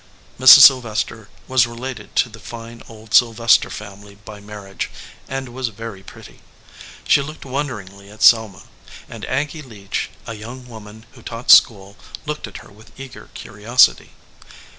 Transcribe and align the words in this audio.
Mrs. 0.39 0.61
Sylvester 0.61 1.29
was 1.47 1.67
related 1.67 2.15
to 2.15 2.27
the 2.27 2.39
fine 2.39 2.81
old 2.89 3.13
Syl 3.13 3.35
vester 3.35 3.69
family 3.71 4.15
by 4.15 4.39
marriage, 4.39 4.89
and 5.27 5.49
was 5.49 5.67
very 5.67 6.01
pretty. 6.01 6.39
She 7.07 7.21
looked 7.21 7.45
wonderingly 7.45 8.09
at 8.09 8.23
Selma, 8.23 8.63
and 9.07 9.23
Aggy 9.25 9.61
Leach, 9.61 10.09
a 10.25 10.33
young 10.33 10.67
woman 10.67 11.05
who 11.11 11.21
taught 11.21 11.51
school, 11.51 11.97
looked 12.25 12.47
at 12.47 12.57
her 12.65 12.71
with 12.71 12.99
eager 12.99 13.29
curiosity. 13.35 14.13